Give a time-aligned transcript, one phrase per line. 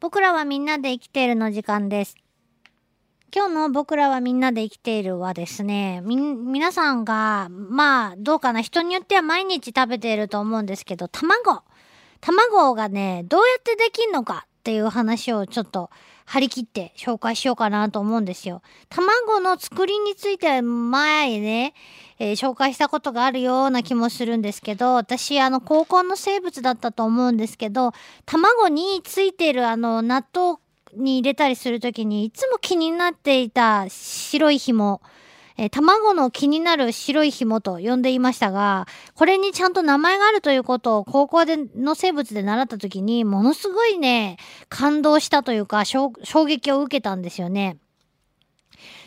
[0.00, 2.14] 僕らはみんなで生きているの時間です。
[3.34, 11.64] 今日の僕らはみんなで生きているはですね、み、皆さんが、まあ、どうかな、人によっては毎日食べていると思うんですけど、卵。
[12.20, 15.90] 卵がね、どうやってできんのかっていう話をちょっと
[16.26, 18.62] 張り切って紹介しようかなと思うんですよ。
[18.88, 21.74] 卵の作りについては前ね、
[22.18, 27.92] えー、紹介したことがあるような気もするんですけど、私、あの、高校の生物だったと思うんですけど、
[28.26, 30.58] 卵についているあの、納豆
[30.96, 35.00] に入れたりするときに、いつも気になっていた白い紐。
[35.60, 46.12] えー、卵の気になる白い紐と呼んでいましたが、これにちゃんと名前があるということを高校での生物で習った時に、ものすごいね、感動したというか、衝
[46.46, 47.76] 撃を受けたんですよね。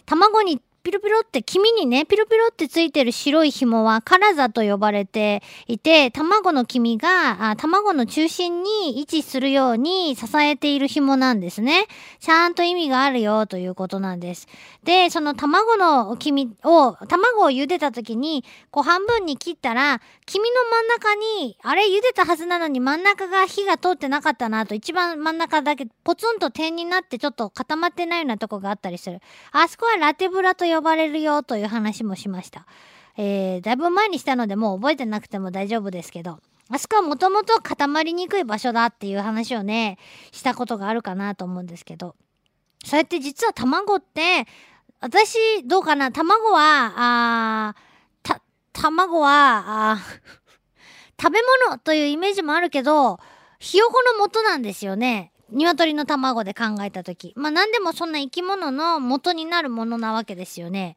[0.05, 11.85] 卵にピロピロって黄身にね、ピロピロってついてる白い紐はカラザと呼ばれていて、卵の黄身があ卵の中心に位置するように支えている紐なんですね。
[12.19, 14.47] ちゃんと意味があるよということなんです。
[14.83, 29.19] で、その卵の黄身を、卵を茹でた時に、こう半分に切ったら、黄身の真ん中に、あれ茹でたはずなのに真ん中が火が通ってなかったなと、一番真ん中だけポツンと点になってちょっと固まってないようなとこがあったりする。
[29.51, 32.65] あそこはラテブラと呼ばれるよという話もしました。
[33.17, 39.97] えー、だいぶ前にしたのでもう覚えてなくても大丈夫ですけど、あそこはもともと固まりにくい場所だっていう話をね、
[40.31, 42.15] したことがあるかなと思うんですけど、
[42.85, 44.45] そうやって実は卵って、
[45.01, 46.11] 私、どうかな？
[46.11, 47.75] 卵は、あ
[48.23, 48.41] た、
[48.71, 49.97] 卵は、あ
[51.21, 53.19] 食べ物というイメージもあるけど、
[53.59, 55.31] ひよこの元なんですよね。
[55.51, 57.33] 鶏の卵で考えたとき。
[57.35, 60.95] まあ何でもそんな生き物の元になるものなわけですよね。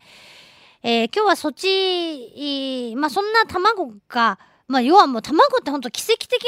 [0.83, 4.39] えー、今日はそっち、まあそんな卵が、
[4.69, 6.45] まあ要はもう卵ってほんと奇跡的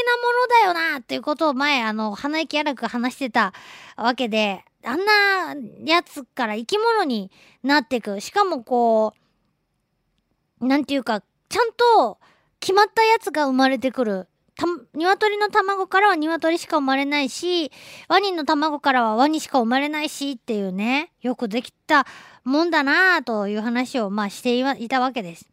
[0.65, 3.53] なものだよなっていうことを前あの鼻息荒く話してた
[3.97, 7.31] わけで、あんなやつから生き物に
[7.63, 8.21] なっていく。
[8.21, 9.15] しかもこ
[10.61, 12.19] う、なんていうか、ちゃんと
[12.61, 14.29] 決まったやつが生まれてくる。
[14.97, 17.71] 鶏の卵からは鶏しか生まれないし、
[18.09, 22.07] ワニの卵からはワニしか生まれないしっていうね、よくできた
[22.45, 25.47] もんだなぁという話をまあしていたわけです。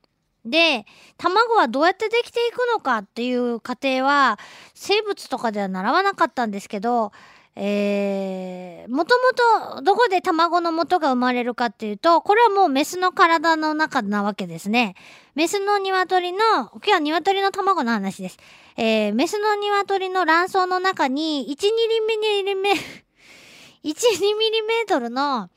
[0.45, 0.85] で、
[1.17, 4.39] 卵はどうやってできていくのかっていう過程は
[4.73, 7.11] 生物とかでは習わなかったんですけど、
[7.55, 14.95] えー、もともとどこで卵の元が生まれるかっていうと、これはもうメスの体の中なわけですね。
[15.35, 18.37] メスの鶏の、今日は鶏の卵の話です。
[18.77, 22.75] えー、メスの鶏の卵巣の中に1ミリメ、1
[24.37, 25.49] ミリメートルの、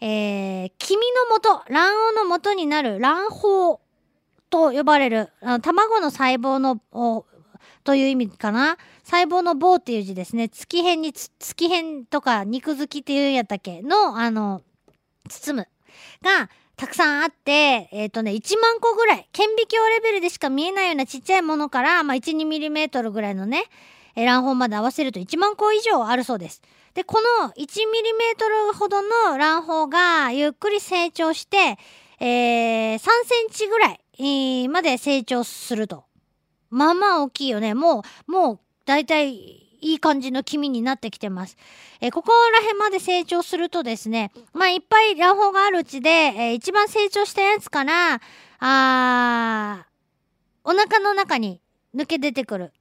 [0.00, 3.80] えー、黄身の元、卵黄の元になる卵胞
[4.50, 5.30] と呼ばれる、
[5.62, 6.80] 卵の細胞の、
[7.84, 8.78] という意味かな？
[9.04, 10.48] 細胞の棒っていう字ですね。
[10.48, 13.82] 月辺に月辺とか肉付きっていうんやったっけ？
[13.82, 14.62] の、あの、
[15.28, 15.68] 包む。
[16.22, 23.64] が、たくさんあって、えっ、ー、とね、1万個ぐらい、顕微鏡レベルでしか見えないようなちっちゃいものから、まあ、1、2ミリメートルぐらいのね、
[24.14, 26.60] 卵胞まで合わせると1万個以上あるそうです。
[26.92, 31.78] で、この1ミリメートルほどの卵胞がゆっくり成長して、
[32.20, 33.08] えー、3セ
[33.48, 36.04] ンチぐらい、まで成長すると。
[36.70, 37.74] まあまあ大きいよね。
[37.74, 41.56] もう、もう、だいたいいい感じの黄身になってきてます。
[42.00, 48.20] えー、ここら辺まで成長するとですね、まあいっぱい卵胞があるうちで、えー、一番成長したやつから、
[48.58, 49.86] あ
[50.64, 51.60] お腹の中に
[51.94, 52.72] 抜け出てくる。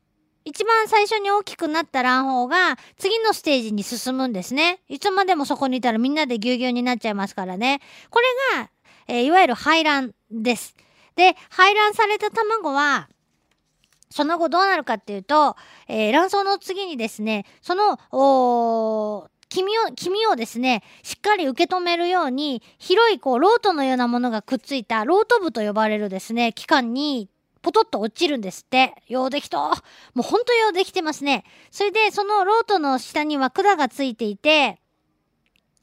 [0.43, 4.79] 一番最初に大きくなった卵胞が次のステージに進むんですね。
[4.87, 7.81] いつまでもそこにいたらみんなでぎゅうぎゅうになっちゃいますからね。
[8.11, 8.19] こ
[8.53, 8.69] れが、
[9.07, 10.75] えー、いわゆる排卵です。
[11.15, 13.09] で、排卵された卵は、
[14.09, 15.55] その後どうなるかっていうと、
[15.87, 17.97] えー、卵巣の次にですね、その、
[19.49, 27.29] 黄身を、黄身をですね、しっかり受け止めるように、広いこう、ロートのようなものがくっついた、ロート部と呼ばれるですね、器官に、
[27.61, 28.93] ポトッと落ちるんですって。
[29.07, 29.57] ようできと。
[29.57, 29.73] も
[30.19, 31.45] うほんとようできてますね。
[31.71, 34.79] それで、そのロートの下には管がついていて、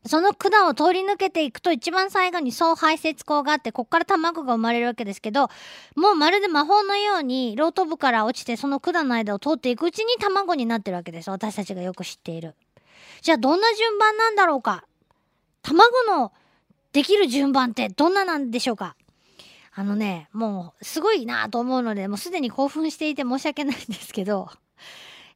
[0.05, 5.49] その管を通り抜けていくと一番最後に総排泄口があって、こっから卵が生まれるわけですけど、
[5.95, 11.31] もうまるで魔法のように、ロート部から落ちてその管の間を通っていくうちに卵になってるわけです。
[11.31, 12.55] 私たちがよく知っている。
[13.21, 14.85] じゃあどんな順番なんだろうか？
[15.63, 16.33] 卵の
[16.93, 18.97] できる順番ってどんななんでしょうか？
[19.75, 24.51] あのね、もうすごいなと思うので、もうすでに興奮していて申し訳ないんですけど、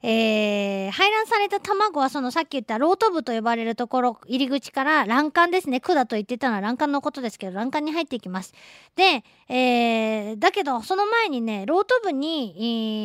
[0.02, 5.80] えー、排卵された卵はそのさっき言ったロート部と呼ばれるところ、入り口から卵管ですね。
[5.80, 8.52] 管と言ってたのは卵管のことですけど、卵管に入っていきます。
[8.94, 12.54] で、えー、だけど、その前にね、ロート部に、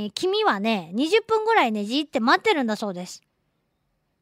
[0.05, 3.21] えー、黄身はね、20分ぐらいね、じって待ってるんだそうです。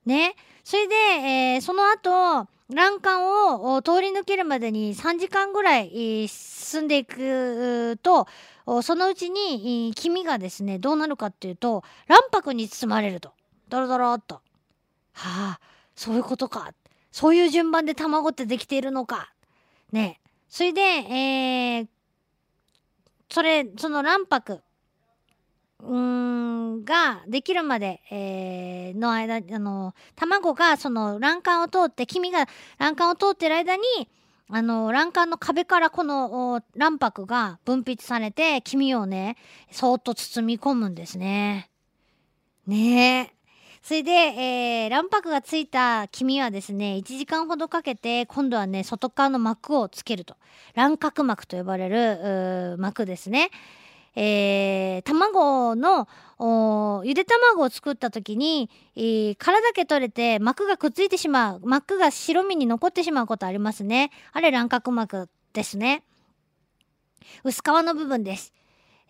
[0.06, 0.36] ね。
[0.63, 3.25] それで、えー、その後、欄干
[3.63, 8.27] を通り抜けるまでに3時間ぐらい進んでいくと、
[8.83, 13.31] そのうちに黄身がですね、どうなるかっていうと、卵白に包まれると。
[13.68, 14.36] ドロドロっと。
[14.36, 14.42] は
[15.13, 15.60] あ、
[15.95, 16.71] そういうことか。
[17.12, 19.33] そういう順番で卵ってできているのか。
[19.92, 21.88] ねそれで、えー、
[23.30, 24.62] それ、その卵白、
[25.81, 33.83] うーん、ができるまで、えー、の間、あの、卵がその卵管を通って、黄身が卵管を通ってる間に、
[34.51, 39.38] あの、欄干の壁からこの卵白が分泌されて、黄身をね、
[39.72, 41.69] そーっと包み込むんですね。
[42.66, 43.40] ねえ。
[43.84, 50.36] それで、えー、卵白がついた黄身はですね、1時間ほどかけて、今度はね、外側の膜をつけると。
[50.74, 53.51] 卵殻膜と呼ばれる、膜ですね。
[54.16, 56.08] えー、卵の、
[57.04, 61.62] ゆで卵を作った時に、えー、殻だけ取れて膜がくっついてしまう。
[61.64, 64.12] 膜が白身に残ってしまうことありますね。
[64.32, 66.04] あれ卵殻膜ですね。
[67.44, 68.54] 薄皮の部分です。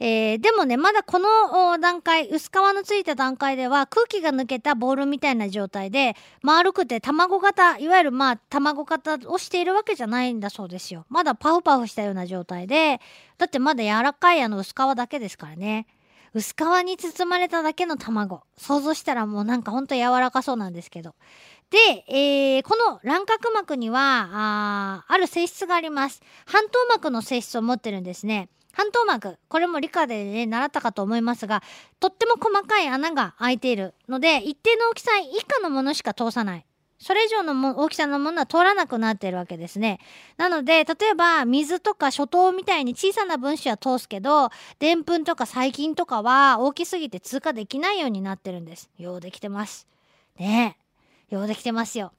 [0.01, 11.05] えー、でもね、まだこの段階、薄皮のついた段階では空気が抜けたボールみたいな状態で、丸くて卵型、いわゆるまあ卵型をしているわけじゃないんだそうですよ。
[11.09, 13.01] まだパフパフしたような状態で、
[13.37, 15.85] だってまだ柔らかいあの薄皮だけですからね。
[16.33, 18.43] 薄皮に包まれただけの卵。
[18.57, 21.15] 想像したらもうなんかほんと柔らかそうなんですけど。
[21.71, 26.21] で、えー、この卵殻膜には、あある性質があります。
[26.45, 28.49] 半透膜の性質を持ってるんですね。
[28.79, 29.37] 半透膜。
[29.49, 31.61] これも理科でね、習ったかと思いますが、
[31.99, 36.65] とっても細かい穴が開いているので、一定の大きさ以下のものしか通さない。
[36.97, 39.99] それ以上の大きさのものは通らなくなっているわけですね。
[40.37, 44.49] なので、例えば水とか初糖みたいに小さな分子は通すけど、
[44.79, 48.89] でんぷんとか細菌とかは大きすぎて通過できないようになってるんです。
[48.97, 49.87] ようできてます。
[50.37, 50.77] ね
[51.29, 51.35] え。
[51.35, 52.13] ようできてますよ。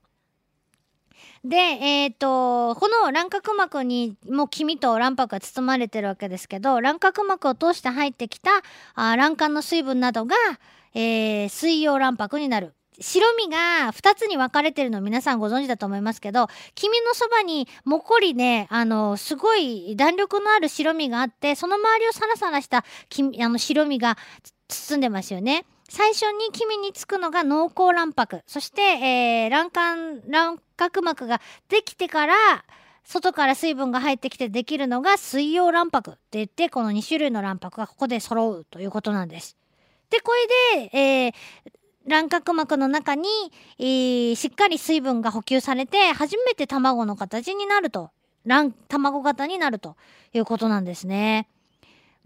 [1.45, 8.51] で、えっ、ー、と、この卵殻膜にもう黄身と卵白が包まれてるわけですけど、卵殻膜を通して入ってきた
[8.95, 10.37] あ卵管の水分などが、
[10.95, 12.75] えー、水溶卵白になる。
[13.01, 22.85] 白身が2つに分かれてるの皆さんご存知だと思いますけど、黄身のそばにもっこりね、あの、すごい弾力のある白身があって、その周りをサラサラしたあ
[23.49, 24.19] の白身が
[24.69, 25.65] 包んでますよね。
[25.91, 28.43] 最初に黄身につくのが濃厚卵白。
[28.47, 32.35] そして、えー、卵管、卵角膜ができてから、
[33.03, 39.57] 外から水分が入ってきてできるのが水溶卵白って言って、この2種類の卵白がここで揃うということなんです。
[40.11, 40.33] で、こ
[40.75, 41.33] れで、えー、
[42.09, 43.29] 卵殻膜の中に、
[43.81, 48.11] えー、しっかり水分が補給されて、初めて卵の形になると。
[48.47, 49.97] 卵、卵型になると
[50.33, 51.49] いうことなんですね。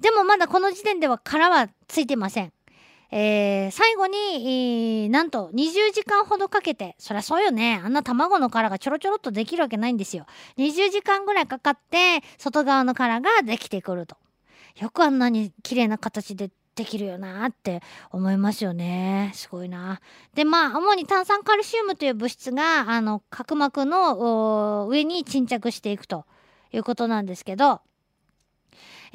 [0.00, 2.54] でもまだこの時点では殻はついてません。
[3.16, 7.81] えー、最後に、えー、なんと20時間ほどかけて、そりゃそうよね。
[7.84, 10.26] あんな卵の殻がちょろちょろっとできるわけないんですよ。
[10.58, 14.16] 20時間ぐらいかかって、外側の殻ができてくると。
[14.81, 19.31] よくあんなに綺麗な形でできるよなって思いますよね。
[19.34, 20.00] すごいな。
[20.34, 26.26] で、まあ、主に炭酸カルシウムという物質が、あの、角膜の上に沈着していくと
[26.72, 27.81] いうことなんですけど、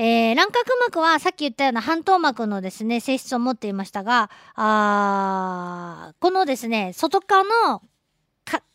[0.02, 7.82] えー、卵殻膜はさっき言ったような半透膜のですね、性質を持っていましたが、あこのですね、外側の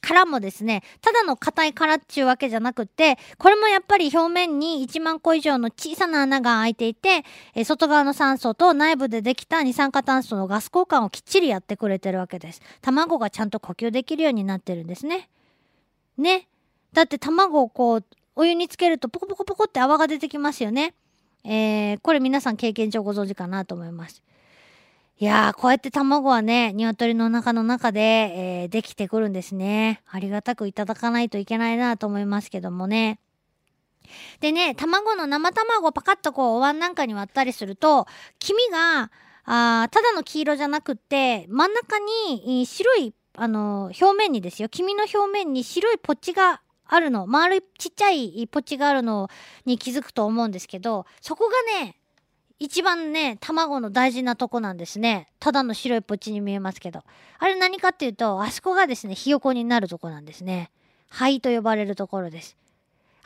[0.03, 12.61] 殻もですね、ただの硬い殻っちゅうわけじゃなくって、これもやっぱり表面に1万個以上の小さな穴が開いていて、え外側の酸素と内部でできた二酸化炭素のガス交換をきっちりやってくれてるわけです。
[12.83, 15.31] 卵がちゃんと呼吸できるようになってるんですね。
[16.19, 16.49] ね。
[16.93, 18.05] だって卵をこう、
[18.37, 20.93] お湯につけるとポコポコポコって泡が出てきますよね。
[21.45, 24.23] えー、これ皆さん経験上ご存知かなと思います。
[25.19, 30.03] いやー、こうやって卵はね、鶏の中の中で、えー、できてくるんですね。
[30.11, 33.21] ありがたくいただかないといけないなと思いますけどもね。
[34.41, 38.07] でね、卵の生卵をパカッとこうお椀なんかに割ったりすると、
[38.39, 39.11] 黄身が、
[39.47, 47.27] あただの黄色じゃなくって、真ん中に白い、あの、表面にですよ、黄身の表面に白いポッチがあるの。
[47.27, 49.29] 丸いちっちゃいポチがあるの
[49.65, 51.97] に気づくと思うんですけどそこがね
[52.59, 55.29] 一番ね卵の大事なとこなんですね。
[55.41, 57.03] ただの白いポチに見えますけど。
[57.39, 60.71] あれ何かっていうとあそこがですねひよこになるとこなんですね。
[61.09, 62.57] 肺と呼ばれるところです。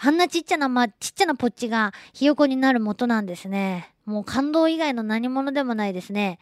[0.01, 3.93] あんなちっちゃな、ま、ちっちゃなポッチがひよこになる元なんですね。
[4.07, 6.39] もう感動以外の何者でもないですね。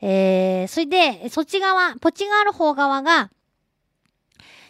[0.00, 3.30] えー、それでそっち側ポッチがある方側が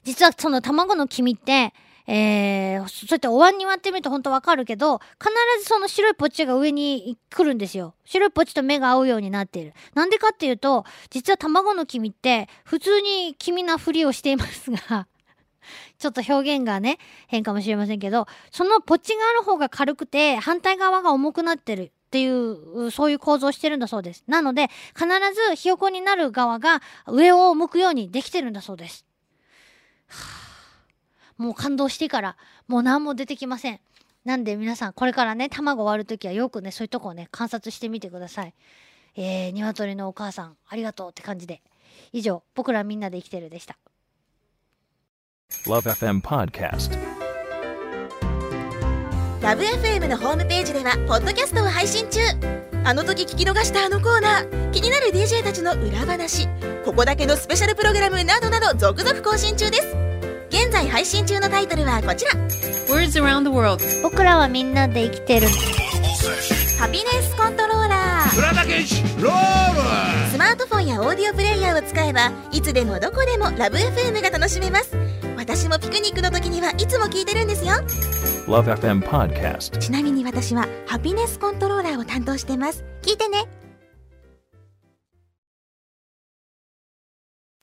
[0.04, 1.72] 実はその卵の黄身って
[2.06, 5.30] えー、そうやってお椀に割ってみると本当わかるけど、必
[5.61, 7.94] ずその白いポッチが上に来るんですよ。
[8.04, 9.73] 白いポッチと目が合うようになっている。
[9.94, 15.06] なんでかっていうと、実は卵の黄身って普通に黄身なふりをしていますが、
[15.99, 24.25] ちょっと表現がね、変かもしれませんけど、そのポッチがある方が軽くて、反対側が重くなってるっていう、そういう構造をしてるんだそうです。
[24.26, 25.06] なので、必
[25.49, 29.06] ずひよこになる側が上を向くようにできてるんだそうです。
[30.08, 30.43] はあ
[31.37, 32.37] もう感動してから、
[32.69, 33.81] もう何も出てきません。
[34.25, 38.55] なんで皆さん、これからね、卵割るときはよくね、そういうとこをね、観察してみてください。
[39.17, 41.62] えー、鶏のお母さん、ありがとうって感じで。
[42.12, 43.76] 以上、僕らみんなで生きてるでした。
[45.67, 46.99] LoveFM Podcast
[49.41, 52.21] LoveFM のホームページではポッドキャストを配信中
[52.85, 56.49] あの時聞き逃したあのコーナー気になる DJ たちの裏話
[56.85, 60.03] ここだけのスペシャルプログラムなどなど続々更新中です
[60.54, 62.30] 現在配信中のタイトルはこちら。
[62.87, 63.82] Words around the world.
[64.04, 65.49] 僕らはみんなで生きてる。
[66.78, 68.28] ハピネスコントローラー。
[70.30, 74.96] スマートフォンやオーディオプレイヤーを使えばいつでもどこでもラブ f m が楽しめます。
[75.37, 77.73] 私もピクニックの時にはいつも聞いてるんですよ。
[78.46, 82.84] LoveFM Podcast ちなみに私はハピネスコントローラーを担当してます。
[83.02, 83.49] 聞いてね